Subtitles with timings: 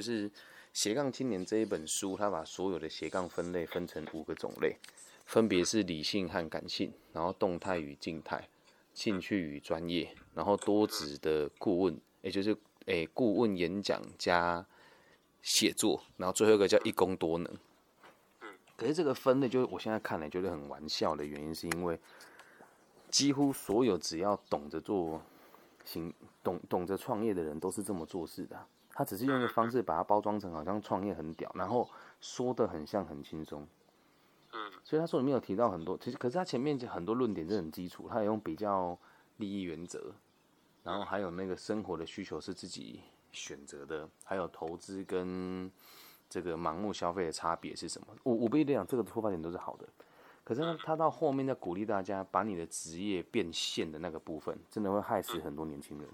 [0.00, 0.30] 就是
[0.72, 4.78] 斜杠青年这一本书，它把所有的斜杠分类分成五个种类，
[5.26, 8.48] 分别是理性和感性，然后动态与静态，
[8.94, 14.64] 兴趣与专业，然后多职的顾问，也就是诶顾问演讲加
[15.42, 17.58] 写作，然后最后一个叫一工多能。
[18.78, 22.00] 可是这个分类，就是我现在看来觉得很玩笑的原因，是因为
[23.10, 25.20] 几乎所有只要懂得做
[25.84, 26.10] 行
[26.42, 28.66] 懂懂得创业的人，都是这么做事的。
[29.00, 31.88] 他只是用一个方式把它包装成好像创业很屌，然后
[32.20, 33.66] 说的很像很轻松。
[34.52, 38.98] 嗯，所以他说里面有提到很多，其实可是他前面很多论点是很基础，他也用比较
[39.38, 40.12] 利益原则，
[40.84, 43.00] 然后还有那个生活的需求是自己
[43.32, 45.72] 选择的，还有投资跟
[46.28, 48.08] 这个盲目消费的差别是什么？
[48.22, 49.88] 我我不一定讲这个出发点都是好的，
[50.44, 56.06] 可是呢，他到后面在鼓励大家把你的职业变现的那个部分，真的会害死很多年轻人。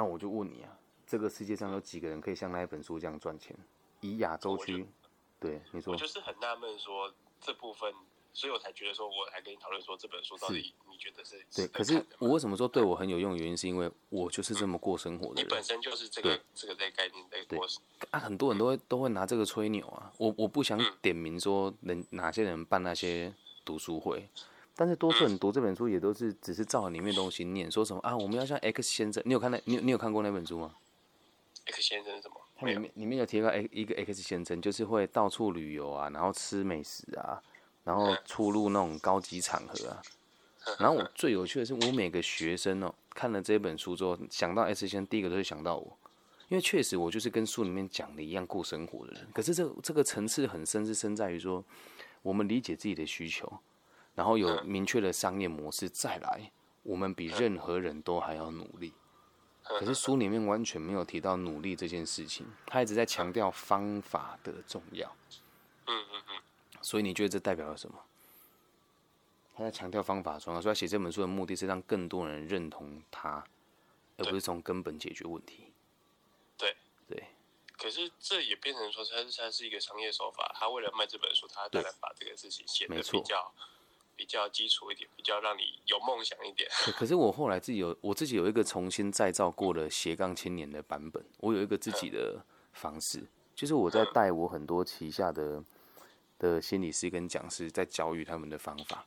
[0.00, 3.54] 那我就问你啊，这个世界上有几个人可以像那一本书这样赚钱？
[4.00, 4.86] 以亚洲区，
[5.38, 7.92] 对你说我，就是很纳闷，说这部分，
[8.32, 13.36] 所以我才觉得说，我还跟你讨论说这本书到底你觉得是对，可是我为什么说对我很有用？
[13.36, 17.66] 原因是因为我就是这么过生活的人你本身就是这个这个在概念在过，
[18.10, 20.10] 啊，很多人都会都会拿这个吹牛啊。
[20.16, 23.34] 我我不想点名说人哪些人办那些
[23.66, 24.26] 读书会，
[24.80, 30.74] 但是多数人读这本书也都是只是照里面东西念，说什么啊，我们要像 X 先生，你有看那你有你有看过那本书吗
[31.66, 32.36] ？X 先生是什么？
[32.56, 37.42] 它里，面里面有提到 X 一个 X 先生，就是会到处旅游啊，然后吃美食啊，
[37.84, 40.02] 然后出入那种高级场合啊。
[40.78, 45.94] 然后我最有趣的是，我每个学生哦，看了这本书之后，想到 X 先生，第一个都会想到我，
[46.48, 49.28] 因为确实我就是跟书里面讲的一样过生活的人。
[49.34, 51.62] 可是这这个层次很深，是深在于说，
[52.22, 53.52] 我们理解自己的需求，
[54.20, 58.92] 然后有明确的商业模式，再来，我们比任何人都还要努力。
[59.62, 65.10] 可是书里面完全没有提到努力这件事情，他一直在强调方法的重要。
[65.86, 66.42] 嗯嗯嗯，
[66.82, 67.98] 所以你觉得这代表了什么？
[69.54, 73.42] 他在强调方法重要，所以他写这本书的目的是让更多人认同他，
[74.18, 75.72] 而不是从根本解决问题。
[76.58, 76.76] 对
[77.08, 77.24] 对，
[77.78, 83.50] 可是这也变成说，他是它是一个商业手法，他为了卖这本书，他当然把这个事情写的没错比较
[84.20, 86.68] 比较基础一点，比较让你有梦想一点。
[86.84, 92.44] 可可是我后来自己有我自己有一个重新再造过的斜杠青年的版本，我有一个自己的
[92.74, 95.64] 方式，就是我在带我很多旗下的
[96.38, 99.06] 的心理师跟讲师在教育他们的方法。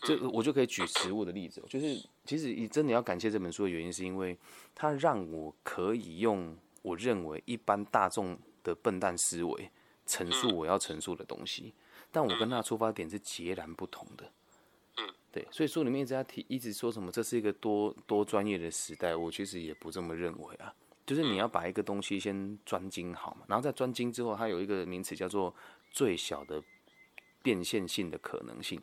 [0.00, 4.34] 这我就可以举实物的例子，就是其实你真的要感谢这本书的原因，是因为
[4.74, 9.70] 它让我可以用我认为一般大众的笨蛋思维
[10.06, 11.74] 陈述我要陈述的东西，
[12.10, 14.32] 但我跟他的出发点是截然不同的。
[15.30, 20.72] 对，所以书里面一直在提，一直说什么这是一个多多专业的时代，我其实也不这么认为啊。
[21.06, 25.54] 就是你要把一个东西先专精好嘛，然后在专精之后，它有一个名词叫做
[25.90, 26.62] 最小的
[27.42, 28.80] 变现性的可能性。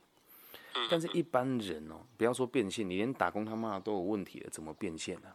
[0.90, 5.30] 但是一般人哦，不要说变现，你连打工他妈都有问题了，怎么变现呢、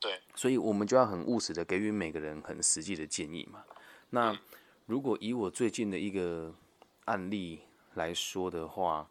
[0.00, 3.62] 对，所以我们就要很务实的给予每个人很实际的建议嘛。
[4.10, 4.36] 那
[4.86, 6.52] 如果以我最近的一个
[7.04, 7.60] 案例
[7.94, 9.08] 来说的话，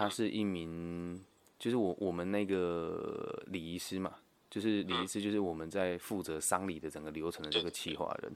[0.00, 1.22] 他是一名，
[1.58, 4.14] 就是我我们那个礼仪师嘛，
[4.48, 8.32] 就是礼仪师，就是我们在负责丧礼的整个流程的这个企划人。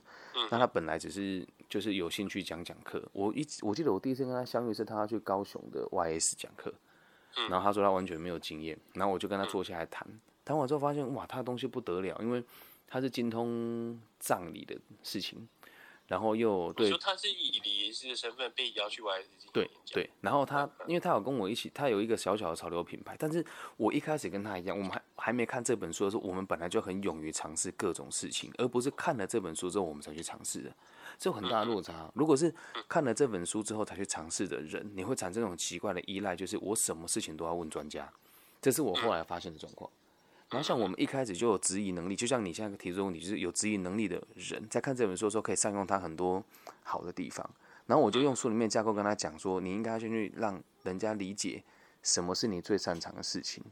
[0.50, 6.70] 那他本来只是就是有兴趣讲讲课，我一我记得我第一次跟他相遇是他要去高雄的 YS 讲课，
[7.48, 10.06] 然后他说他完全没有经验，然后我就跟他坐下来谈，
[10.44, 12.44] 谈完之后发现哇，他的东西不得了，因为
[12.86, 15.48] 他是精通葬礼的事情，
[16.06, 23.44] 然后又对你说他是以礼仪师的身份被邀去 YS 对，对，然后他，因为他有跟我一起，他有一个小小的潮流品牌，但是
[23.76, 30.74] 我一开始跟他一样，我们还还没看这本书的时候，我们本来就很勇于尝试各种事情，而不是看了这本书之后我们才去尝试的，
[31.18, 32.10] 这有很大的落差。
[32.14, 32.54] 如果是
[32.88, 38.12] 看了这本书之后才去尝试的人，你会产生那种奇怪的依赖，就是我什么事情都要问专家，
[38.60, 39.90] 这是我后来发现的状况。
[40.54, 46.44] 然后像我们一开始就有质疑能力，就像你现在提出的问题，就是有质疑能力的人，在看这本书的时候可以善用它很多
[46.84, 47.44] 好的地方。
[47.86, 51.64] 然后我就用书里面架构跟他讲说，你应该先去让人家理解
[52.04, 53.64] 什么是你最擅长的事情。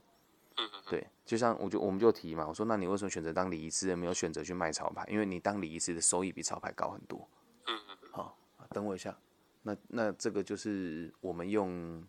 [0.90, 5.06] 对，就像我就我们就提嘛，我说那你为什么选择当礼仪师，而没有选择去卖潮牌？
[5.08, 7.28] 因为你当礼仪师的收益比潮牌高很多。
[7.68, 7.78] 嗯
[8.10, 8.36] 好，
[8.70, 9.16] 等我一下。
[9.62, 12.04] 那那这个就是我们用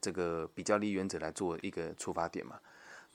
[0.00, 2.58] 这个比较利原则来做一个出发点嘛。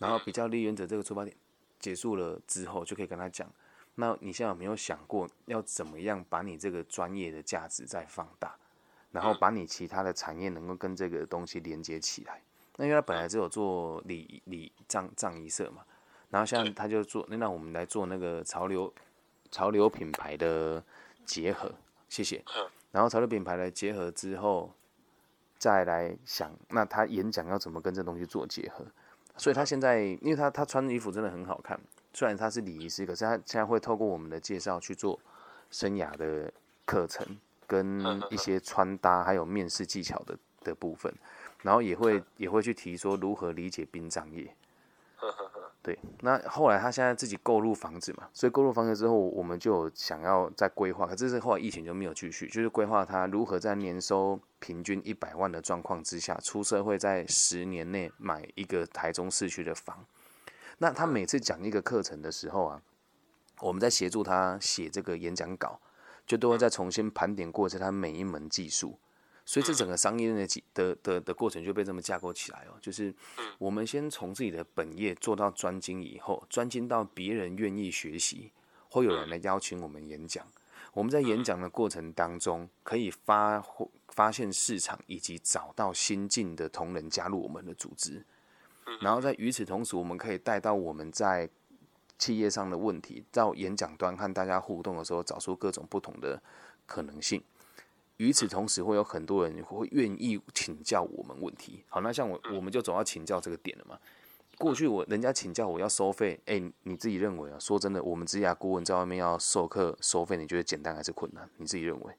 [0.02, 1.36] 然后比较利原则这个出发点
[1.80, 3.48] 结束了之后，就可以跟他讲，
[3.96, 8.56] 那你现在有没有想过要怎么样把你这个专业的价值再放大，
[9.12, 12.42] 然后把你其他的产业能够跟这个东西连接起来？
[12.78, 15.86] 那因为他本来只有做礼礼葬葬仪社嘛，
[16.30, 18.92] 然后现在他就做，那我们来做那个潮流
[19.52, 20.84] 潮流品牌的
[21.26, 21.72] 结合，
[22.10, 22.44] 谢谢。
[22.92, 24.74] 然后潮流品牌的结合之后，
[25.58, 28.86] 再来想，那他演讲要怎么跟这东西做结合？
[29.38, 31.80] 所以他现在，因为他他穿的衣服真的很好看，
[32.14, 35.20] 虽然他是礼仪师，可是他现在会透过我们的介绍去做
[35.70, 36.52] 生涯的
[36.86, 37.26] 课程，
[37.66, 41.14] 跟一些穿搭还有面试技巧的的部分，
[41.62, 44.54] 然后也会也会去提说如何理解殡葬业。
[45.84, 60.06] 对，那后来他现在自己购入房子嘛，所以购入房子之后，我们就想要再规划，可是后来疫情就没有继续，就是规划他如何在年收平均一百万的状况之下，出社会在十年内买一个台中市区的房。
[60.78, 62.82] 那他每次讲一个课程的时候啊，
[63.62, 65.80] 我们在协助他写这个演讲稿，
[66.28, 69.00] 就都会再重新盘点过，这他每一门技术。
[69.52, 73.14] 所以这整个商业的的的的过程就被这么架构起来哦，就是
[73.58, 78.50] 我们先从自己的本业做到专精以后，专精到别人愿意学习，
[78.88, 80.48] 会有人来邀请我们演讲。
[80.94, 83.62] 我们在演讲的过程当中，可以发
[84.08, 88.26] 发现市场以及找到新进的同仁加入我们的组织。
[89.02, 91.50] 然后在与此同时，我们可以带到我们在
[92.18, 96.42] 企业上的问题，到演讲端和大家互动的时候，找出各种不同的
[96.86, 97.44] 可能性。
[98.22, 101.84] 与此同时，会有很多人会愿意请教我们问题。
[101.90, 103.98] 好，那像我，我们就总要请教这个点了嘛。
[104.60, 107.58] 过去我人家请教我要收费，哎，你自己认为啊？
[107.58, 111.50] 说真的，我们职业顾问在外面要授课收费，你觉得简单还是困难？
[111.58, 112.14] 你自己认为？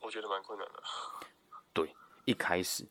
[0.00, 0.80] 我觉得蛮困难的。
[1.72, 1.92] 对，
[2.24, 2.86] 一开始，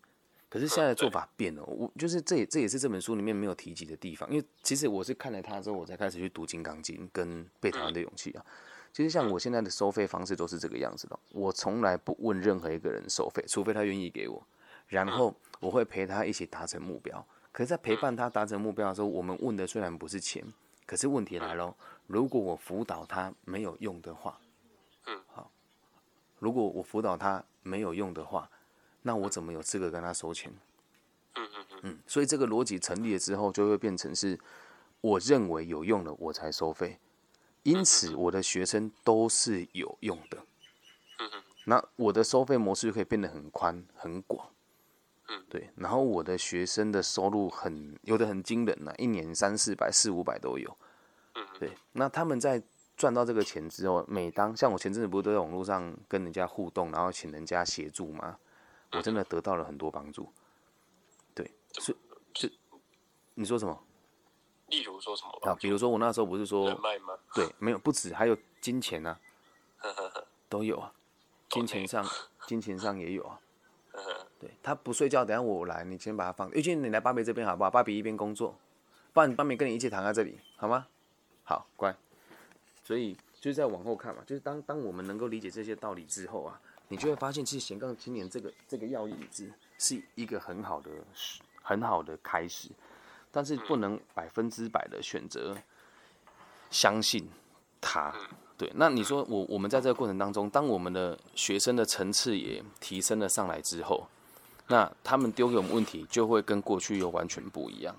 [0.50, 1.64] 可是现在的做法变了。
[1.64, 8.46] 我就是这也这也是这本书里面没有提及的地方，因为其实我是看了它之后，我才开始去读《金刚经》跟《被讨厌的勇气》啊。
[8.94, 14.42] 其实像我现在的收费方式都是这个样子的，我从来不问任何一个人收费，除非他愿意给我，
[14.88, 17.26] 然后我会陪他一起达成目标。
[17.54, 20.44] 可是，在陪伴他达成目标的时候，我们问的虽然不是钱，
[20.86, 21.76] 可是问题来了，
[22.08, 24.40] 如果我辅导他没有用的话，
[25.06, 25.50] 嗯，好，
[26.40, 28.50] 如果我辅导他没有用的话，
[29.02, 30.52] 那我怎么有资格跟他收钱？
[31.36, 34.38] 嗯嗯嗯，嗯，所以这个逻辑成立了之后，就会变成是
[35.00, 37.00] 我认为有用的我才收费。
[37.64, 40.38] 因此，我的学生都是有用的。
[41.66, 44.50] 那我的收费模式就可以变得很宽很广。
[45.48, 45.70] 对。
[45.76, 50.76] 然后我的学生的收入很有的很惊人呐，一年三四百、四五百都有。
[51.60, 51.72] 对。
[51.92, 52.62] 那他们在
[52.98, 58.40] 赚到这个钱之后，每当像我前阵子不是都在网络上跟人家互动，然后请人家协助吗？
[58.94, 60.34] 我真的得到了很多帮助。
[61.36, 61.50] 对。
[61.80, 61.96] 是。
[62.34, 62.52] 是
[63.36, 63.84] 你说什么？
[64.72, 65.52] 例如说什么？
[65.52, 67.14] 啊，比如说我那时候不是说人脉吗？
[67.36, 69.16] 对，没有不止，还有金钱呐，
[70.50, 70.92] 都有啊，
[71.50, 72.04] 金钱上，
[72.48, 73.40] 金钱上也有啊。
[74.40, 76.50] 对他不睡觉，等下我来，你先把他放。
[76.52, 77.70] 玉俊，你来芭比这边好不好？
[77.70, 78.58] 芭比一边工作，
[79.14, 80.88] 不然芭比跟你一起躺在这里，好吗？
[81.44, 81.96] 好，乖。
[82.84, 90.90] 所以就是在往后看嘛，就是当当我们能够理解这些道理之后啊，你就会发现，其实斜杠青年这个这个要义字是一个很好的
[91.62, 92.70] 很好的开始。
[93.32, 95.56] 但是不能百分之百的选择
[96.70, 97.28] 相信
[97.80, 98.14] 他，
[98.58, 98.72] 对。
[98.76, 104.08] 那你说我我们在这个过程当中，当我们的学生的层次也提升了上来之后，
[104.68, 107.96] 那他们丢给我们问题就会跟过去又完全不一样，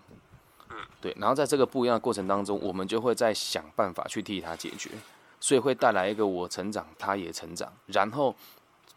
[1.00, 1.14] 对。
[1.18, 4.90] 然后在这个不一样的过程当中，我们就会在想办法去替他解决，
[5.40, 7.72] 所以会带来一个我成长，他也成长。
[7.86, 8.34] 然后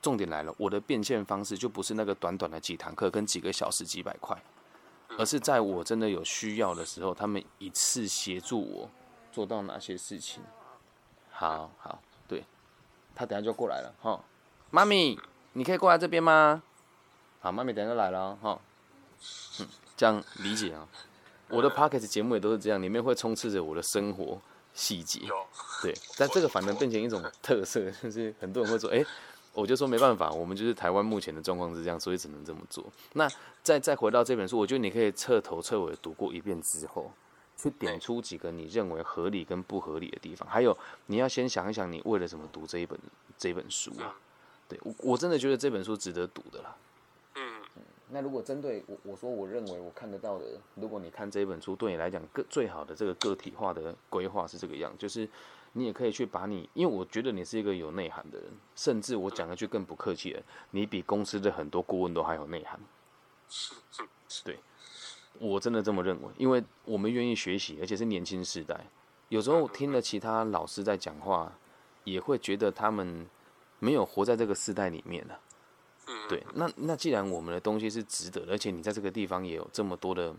[0.02, 4.38] 重点来了，我的变现方式就不是那个短短的几堂课跟几个小时几百块。
[5.18, 8.90] 而是在我真的有需要的时候，他们一次协助我
[9.32, 10.44] 做到哪些事情？
[11.32, 12.44] 好好，对，
[13.14, 14.24] 他等下就过来了哈。
[14.72, 15.20] 妈咪，
[15.54, 16.64] 你可以过来这边吗？
[17.40, 18.60] 好，妈咪等下就来了哈。
[19.60, 19.68] 嗯，
[19.98, 20.88] 这样理解啊。
[21.50, 24.42] 我的 p o c k e t 节目也都是这样，里面会充斥着我的生活
[24.74, 25.22] 细节。
[25.82, 29.06] 对，但这个反而变成一种特色，就是很多人会说，哎。
[29.56, 32.84] 我就说没办法，我们就是台湾目前的状况是这样，所以只能这么做。
[33.14, 33.28] 那
[33.64, 37.10] 再再回到这本书，我觉得你可以彻头彻尾读过一遍之后，
[37.56, 40.46] 去点出几个你认为合理跟不合理的地方。
[40.50, 43.00] 还有，你要先想一想，你为了什么读这一本
[43.38, 44.14] 这本书啊？
[44.68, 46.76] 对我我真的觉得这本书值得读的啦。
[47.36, 47.42] 嗯，
[48.10, 50.46] 那如果针对我我说我认为我看得到的，
[50.76, 55.30] 如果你看这一本书，对你来讲个最好的这个个体化的规划是这个样，就是。
[55.78, 60.42] 你也可以去把你，因为我觉得你是一个有内涵的人，甚至我讲一句更不客气的，
[60.72, 62.80] 你比公司的很多顾问都还有内涵。
[64.46, 64.58] 对，
[65.38, 68.88] 我真的这么认为，因为我们愿意学习，而且是年轻时代。
[69.28, 71.52] 有时候听了其他老师在讲话，
[72.06, 73.28] 也会觉得他们
[73.80, 75.38] 没有活在这个时代里面了。
[76.30, 80.34] 对，那那既然我们的东西是值得，而且你在这个地方也有这么多的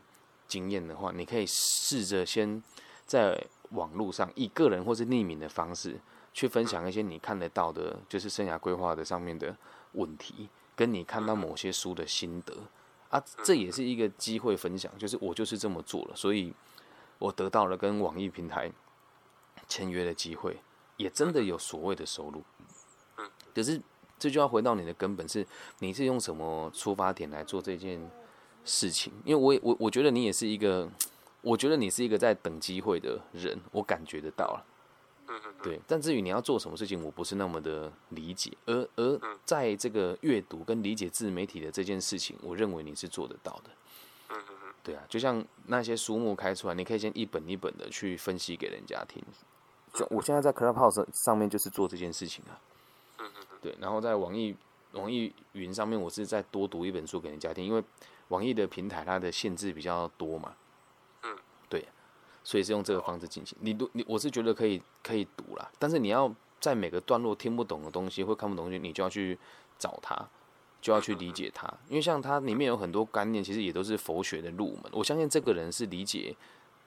[0.49, 2.62] 经验的话，你可以试着先。
[3.07, 3.40] 在
[3.76, 6.00] 网络上以个人或是匿名的方式
[6.33, 9.56] 去分享一些你看得到的，就是生涯规划的上面的
[9.92, 12.54] 问题，跟你看到某些书的心得
[13.09, 16.52] 啊，这也是一个机会分享，就是我就是这么做了，所以
[17.18, 18.71] 我得到了跟网易平台
[19.68, 20.59] 签约的机会，
[20.97, 22.42] 也真的有所谓的收入。
[23.54, 23.80] 可是
[24.18, 25.47] 这就要回到你的根本，是
[25.78, 28.11] 你是用什么出发点来做这件
[28.64, 29.12] 事情？
[29.25, 30.90] 因为我也我我觉得你也是一个，
[31.47, 34.67] 我觉得你是一个在等机会的人，我感觉得到了。
[35.62, 38.53] 对，但至于你要做什么事情，我不是那么的理解。
[38.67, 43.71] 而而在这个阅读跟理解自媒体的这件事情，我认为你是做得到的。
[44.83, 49.23] 对啊，就像那些书目开出来，你可以先一本一本的去分析给人家听。
[49.95, 52.59] 就我现在在 Clubhouse 上面就是做这件事情啊。
[53.62, 54.57] 对，然后在网易
[54.93, 57.83] 网易云上面，我是再多读一本书给人家听，因为
[58.29, 60.57] 网易的平台它的限制比较多嘛。
[62.47, 63.59] 所以是用这个方式进行。
[63.61, 69.37] 你读你，我是觉得可以可以读啦，但是你要在每个段落听不懂的东西或看不懂东西，你就要去
[69.76, 70.17] 找它，
[70.81, 71.67] 就要去理解它。
[71.88, 74.85] 因为像它里面有很多观念，其实也都是佛学的入门。
[74.93, 76.37] 我相信这个人是理解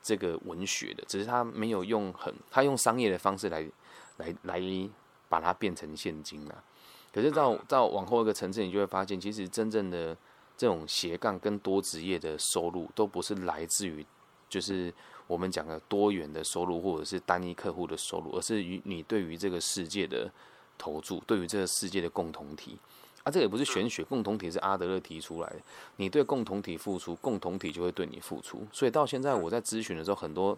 [0.01, 3.69] 这个文学的，只是他没有用很他用商业的方式来
[4.15, 4.89] 来来
[5.27, 6.63] 把它变成现金了。
[7.11, 10.15] 可是到到往后一个层次，你就会发现，其实真正的
[10.55, 14.05] 这种斜杠跟多职业的收入，都不是来自于
[14.47, 14.93] 就是
[15.29, 20.27] 我们讲的多元的收入，或者是单一客户的收入，而是与你对于这个世界的
[20.75, 22.79] 投注，对于这个世界的共同体。
[23.23, 25.57] 啊，这也不是玄学，共同体是阿德勒提出来的。
[25.97, 28.65] 你对共同体付出，共同体就会对你付出。
[28.73, 30.57] 所以到现在我在咨询的时候，很多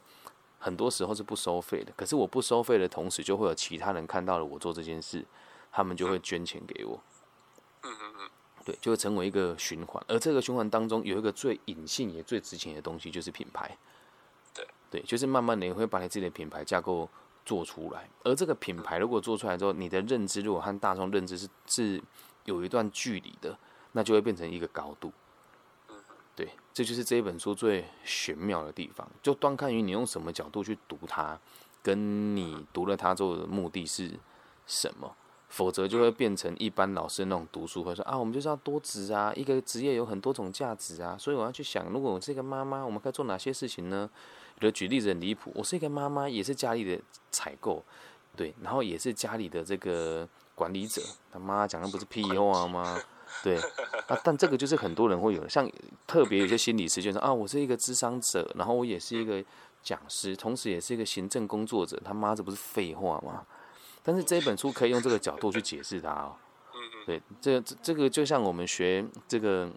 [0.57, 1.91] 很多时候是不收费的。
[1.97, 5.25] 可是我不收费的同时，就会有其他人看到了我做这件事。
[5.73, 7.01] 他们就会捐钱给我，
[7.83, 8.29] 嗯嗯嗯，
[8.65, 10.03] 对，就会成为一个循环。
[10.05, 13.77] 而这个循环当中有一个最隐性也最值钱的东西，就是品牌。
[14.91, 17.09] 对，就是慢慢的你会把你自己的品牌架构
[17.45, 18.07] 做出来。
[18.23, 22.03] 而这个品牌如果做出来之后，你的认知如果和大众认知是是
[22.45, 23.57] 有一段距离的，
[23.93, 25.11] 那就会变成一个高度。
[26.35, 31.39] 对，这就是这一本书最玄妙的地方，就端看于你用什么角度去读它，
[31.81, 34.11] 跟你读了它之后的目的是
[34.67, 35.15] 什么。
[35.49, 44.09] 否则就会变成一般老师那种读书会说啊，我们就是要多职啊，一个职业有很多种价值啊，所以我要去想，如果我是一个妈妈，我们可以做哪些事情呢？
[44.61, 47.01] 有的举例子很离谱，我是一个妈妈，也是家里的
[47.31, 47.83] 采购，
[48.35, 51.01] 对，然后也是家里的这个管理者。
[51.31, 52.99] 他妈讲的不是屁话吗？
[53.43, 53.57] 对
[54.07, 55.69] 啊，但这个就是很多人会有，像
[56.05, 59.43] 特别有些心理师就说啊，我是一个智商者，然后我也是一个
[59.81, 61.99] 讲师，同时也是一个行政工作者。
[62.05, 63.43] 他妈这不是废话吗？
[64.03, 66.35] 但是这本书可以用这个角度去解释它哦。
[67.07, 69.71] 对，这这这个就像我们学这个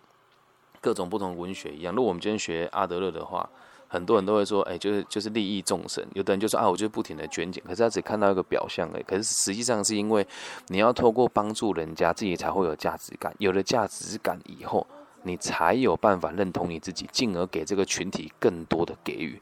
[0.82, 1.94] 各种不同文学一样。
[1.94, 3.48] 如果我们今天学阿德勒的话，
[3.94, 6.04] 很多人都会说，哎，就是就是利益众生。
[6.14, 9.02] 有的人就说啊，我就不停的捐钱，可是他只看到一个表象已。
[9.04, 10.26] 可是实际上是因为
[10.66, 13.32] 你要透过帮助人家，自己才会有价值感。
[13.38, 14.84] 有了价值感以后，
[15.22, 19.40] 你才有办法认同你自己，进而给这个群体更多的给予。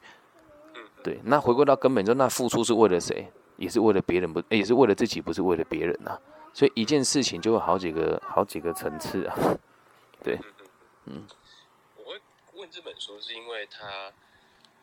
[1.03, 3.27] 对，那回归到根本，就那付出是为了谁？
[3.57, 6.17] 也是为了别人不，也是为了自己，不是为了别人呐。
[6.53, 9.35] 所以一件事情就有好几个、好几个层次啊。
[10.23, 10.39] 对，
[11.05, 11.23] 嗯。
[11.97, 12.21] 我会
[12.55, 14.11] 问这本书，是因为他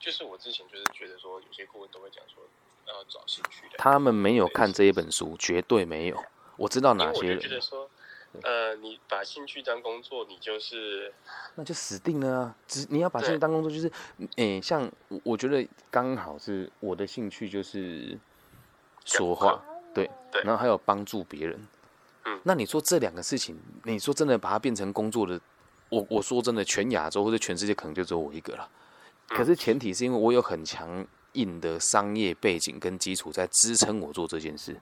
[0.01, 2.43] 就是我之前就是觉得说，有些顾问都会讲说
[2.89, 3.75] 要找兴趣的。
[3.79, 6.21] 他们没有看这一本书，绝对没有。
[6.57, 7.39] 我知道哪些人。
[7.39, 7.89] 觉得说，
[8.43, 11.13] 呃，你把兴趣当工作，你就是
[11.55, 12.57] 那就死定了啊！
[12.67, 13.93] 只你要把兴趣当工作，就是，
[14.37, 14.91] 诶，像
[15.23, 18.19] 我觉得刚好是我的兴趣就是。
[19.03, 19.61] 说话，
[19.95, 20.09] 对，
[20.45, 21.59] 然后还有帮助别人，
[22.27, 25.41] 嗯，那你说这两个事情，你说真的把它变成工作的，
[25.89, 28.69] 我我说真的，全亚洲或者全世界可能就只有我一个了。
[29.31, 34.79] 可是前提是因为我有很强硬的商业背景跟基础在支撑我做这件事，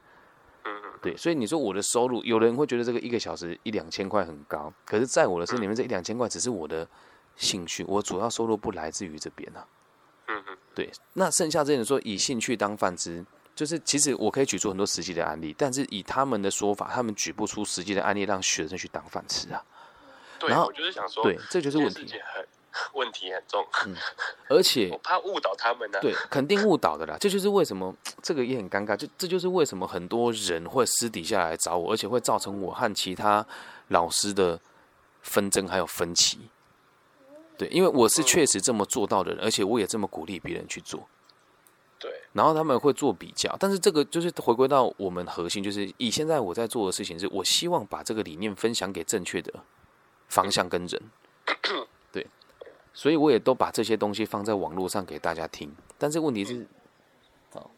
[0.64, 6.88] 嗯对，所以你说我的收入，有人会觉得这个一个小时一两千块很高，可是在我的心里面，这一两千块只是我的
[7.36, 9.66] 兴趣，我主要收入不来自于这边啊，
[10.28, 10.42] 嗯
[10.74, 13.24] 对，那剩下这些人说以兴趣当饭吃。
[13.54, 19.60] 就是，其实我可以举出很多实际的案例，但是以他们的说法，他们举不出实际的案例让学生去当饭吃啊。
[20.38, 22.46] 对，我就是想说，对，这就是问题，很
[22.94, 23.66] 问题很重。
[23.86, 23.94] 嗯，
[24.48, 25.98] 而且 我怕误导他们呢。
[26.00, 27.16] 对，肯定误导的啦。
[27.18, 33.46] 这就是为什么这个也很尴尬，就这就是为什么很多人会私底下来找我，而且会造成我和其他
[33.88, 34.60] 老师的
[35.22, 36.48] 纷争还有分歧。
[37.56, 41.08] 对，因为我是确实这么做到的人，而且我也这么鼓励别人去做。
[41.98, 49.52] 对，然后他们会做比较，但是这个就是回归到我们核心，就是以现在我在做的事情，是我希望把这个理念分享给正确的
[50.28, 51.02] 方向跟人，
[51.44, 51.88] 对，
[52.98, 56.66] 所以我也都把这些东西放在网络上给大家听，但是问题是，
[57.52, 57.70] 好，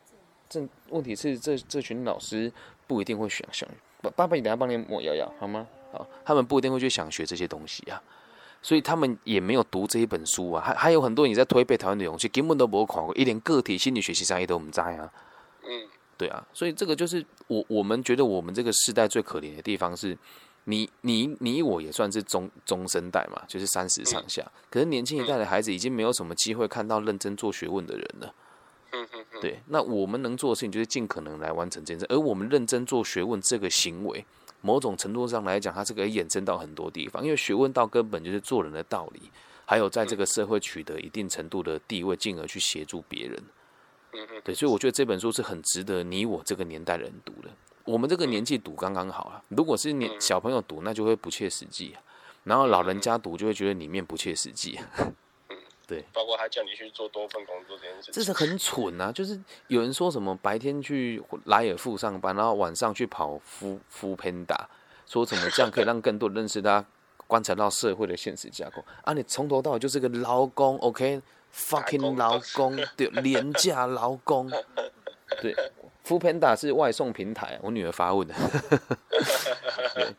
[0.48, 2.50] 这问题是这这群老师
[2.86, 3.68] 不一定会想想，
[4.00, 5.66] 爸爸爸，你等下帮你抹药药好吗？
[5.92, 8.02] 好，他们不一定会去想学这些东西啊，
[8.62, 15.12] 所以他们也没有读这一本书啊，还还有很多你在推背台湾的勇气，根本都没有看过，一点个体心理学习上也都不在啊。
[15.64, 15.86] 嗯，
[16.16, 20.16] 对啊，所以这个就是我我们觉得我们这个时代最可怜的地方是，
[20.70, 28.34] 你你你我也算是中中生代嘛，就是三十上下，可是年轻一代的孩子已经没有什么机会看到认真做学问的人了。
[28.92, 34.24] 嗯嗯嗯，对，那我们能做的事情就是尽可能来完成这件事，而我们认真做学问这个行为。
[34.62, 39.22] 某种程度上来讲，它是可以衍生到很多地方，因为学问到根本就是做人的道理，
[39.64, 43.42] 还有在这个社会取得一定程度的地位，进而去协助别人。
[44.44, 47.48] 对，所以我觉得这本书是很值得你我这个年代人读的。
[47.90, 51.92] 我们这个年纪赌刚刚好啊，如果是年小朋友赌，那就会不切实际；
[52.44, 54.78] 然后老人家赌，就会觉得里面不切实际。
[55.88, 59.11] 对，包括他叫你去做多份工作这件事，这是很蠢啊！
[59.11, 64.70] 就是有人说什么白天去莱尔富上班，然后晚上去跑夫夫喷打，
[65.04, 66.85] 说什么这样可以让更多人认识他，
[67.26, 69.12] 观察到社会的现实架构啊！
[69.14, 74.49] 你从头到尾就是个劳工，OK，fucking 劳工， 对，廉价劳工，
[75.42, 75.52] 对。
[76.02, 78.35] F o o Panda 是外送平台，我女儿发问的。
[79.95, 80.14] 对，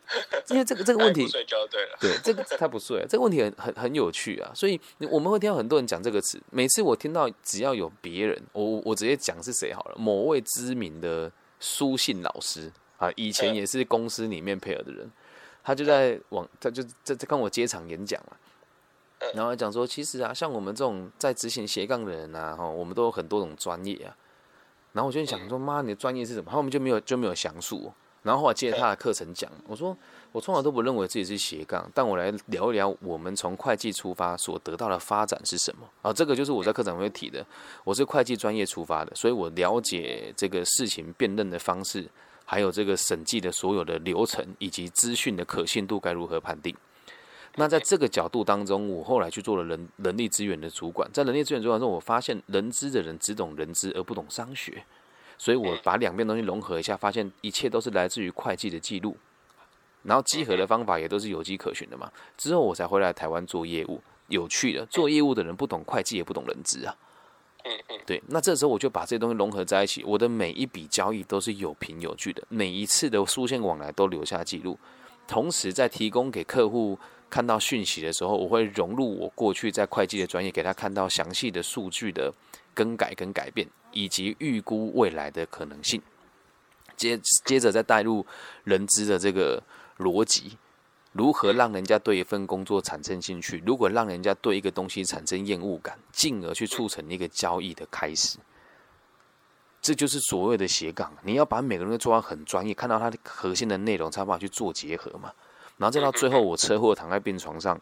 [0.48, 1.96] 因为这个这个问题，睡觉对了。
[2.00, 4.50] 对，这个他不睡，这个问题很很很有趣啊。
[4.54, 6.40] 所以我们会听到很多人讲这个词。
[6.50, 9.94] 每次我听到只要有别人，我我直接讲是谁好了。
[9.98, 15.10] 某位知名的书信老师啊，以前也是公司里面配合的人，
[15.62, 18.36] 他就在网，他就在在跟我接场演讲嘛。
[19.34, 24.16] 然后讲说，其实啊，像我们这种在执行斜杠的人啊，哈，我们都有很多种专业啊。
[24.92, 26.50] 然后我就想说，妈，你的专业是什么？
[26.50, 27.92] 后面就没有就没有详述。
[28.22, 29.96] 然后后来接他的课程讲，我说
[30.30, 36.12] 我从来都不认为自己是斜杠，但我来聊一聊我们从会计出发所得到的发展是什么啊？
[36.12, 37.44] 这个就是我在课程会提的。
[37.82, 42.08] 我是会计专业出发的，所以我了解这个事情辨认的方式，
[42.44, 46.72] 还有这个审计的所有的流程以及资讯的可信度该如何判定。
[47.56, 54.82] 那在这个角度当中，我后来去做了人人力资源的主管，在人力资源主管中，我发现人资的人只懂人资而不懂商学，
[55.36, 59.14] 所以我把两边东西融合一下，发现一切都是来自于会计的记录，
[60.02, 62.10] 然后稽核的方法也都是有迹可循的嘛。
[62.38, 66.96] 之后我才回来台湾做业务，有趣的，做业务的人不懂会计也不懂人资啊。
[68.06, 74.78] 对，那这时候我就把这些东西融合在一起，我的每一笔交易都是有凭有据的，每一次的书信往来都留下记录，
[75.28, 76.98] 同时在提供给客户。
[77.32, 82.30] 看到讯息的时候，我会融入我过去在会计的专业，给他看到详细的数据的
[82.74, 86.02] 更改跟改变，以及预估未来的可能性。
[86.94, 88.26] 接接着再带入
[88.64, 89.62] 人资的这个
[89.96, 90.58] 逻辑，
[91.12, 93.62] 如何让人家对一份工作产生兴趣？
[93.64, 98.36] 如果让人家对一个东西产生厌恶感，进而去促成一个交易的开始，
[99.80, 101.10] 这就是所谓的斜杠。
[101.22, 105.32] 你要把每个人都做到很专业，看到他的核心的内容，才办法去做结合嘛。
[105.82, 107.76] 然后再到最后，我车祸躺在病床上，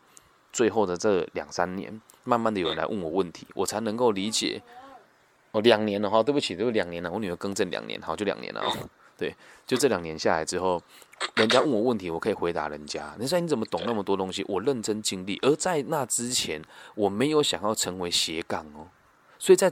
[0.50, 4.62] 最后的这两三年，慢慢的有人来问我问题，我才能够理解。
[5.50, 8.72] 哦，两年了哈，对不起，都两年了，我女儿更正两年，好，就两年了哦。
[9.18, 9.36] 对，
[9.66, 10.82] 就这两年下来之后，
[11.34, 13.14] 人家问我问题，我可以回答人家。
[13.18, 14.42] 你说你怎么懂那么多东西？
[14.48, 16.62] 我认真经历，而在那之前，
[16.94, 18.88] 我没有想要成为斜杠哦。
[19.38, 19.70] 所以在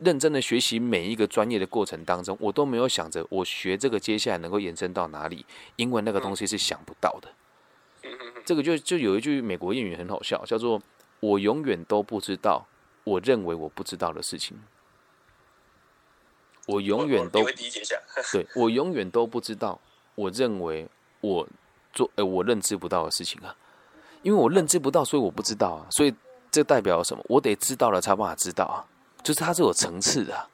[0.00, 7.28] 认真的学习每一个专业的过程当中，我都没有想着我学这个接下来能够延伸到哪里，因为那个东西是想不到的。
[8.44, 10.80] 这个就就有一句美国谚语很好笑，叫做
[11.20, 12.66] “我永远都不知道
[13.04, 14.58] 我认为我不知道的事情”。
[16.66, 17.44] 我永远都
[18.32, 19.80] 对我永远都不知道
[20.14, 20.86] 我认为
[21.22, 21.48] 我
[21.94, 23.56] 做呃我认知不到的事情啊，
[24.22, 26.14] 因为我认知不到，所以我不知道啊，所以
[26.50, 27.24] 这代表什么？
[27.26, 28.84] 我得知道了才办法知道啊，
[29.22, 30.48] 就是它是有层次的。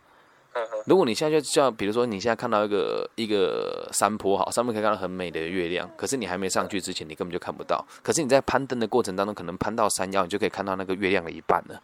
[0.87, 7.85] 如果你现在就叫，比如说你现在看到一个一个山坡，好，上面可以看到很美的月亮，可是你还没上去之前，你根本就看不到。
[8.03, 11.83] 可是你在攀登的过程当中，可能攀到山腰，你就可以看到那个月亮的一半了。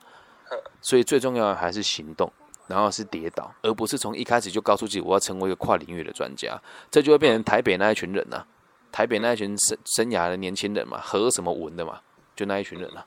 [0.81, 2.31] 所以最重要的还是行动，
[2.67, 8.45] 然后是跌倒，而不是从一开始就告诉自己我要成为一个跨领域的专家，这就会变成台北那一群人呐，
[8.93, 12.01] 台北那一群生生涯的年轻人嘛，和什么文的嘛，
[12.37, 13.05] 就那一群人啊，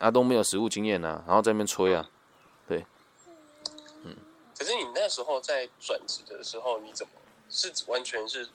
[0.00, 2.08] 阿东没有实务经验呐，然后在那边吹啊。
[4.58, 7.12] 可是你那时候在转职的时候，你怎么
[7.48, 8.48] 是完全是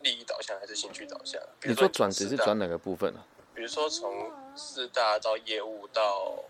[0.00, 1.40] 利益导向还是兴趣导向？
[1.62, 3.24] 你说转职是转哪个部分呢？
[3.54, 6.44] 比如说从四大到业务到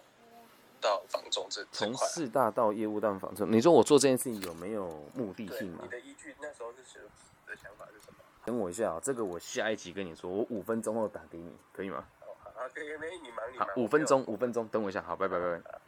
[0.80, 5.80] 到房中这从四大到业务到房中，你说我做这件事情有没有目的性吗？
[5.84, 6.98] 你的依据那时候是什
[7.46, 8.18] 的想法是什么？
[8.44, 12.04] 等我一下啊，这个我下一集跟你说，我五分钟后打给你，可以吗？
[12.56, 13.68] 好，可以，没你忙你忙。
[13.76, 15.80] 五分钟，五分钟，等我一下，好，拜拜拜拜。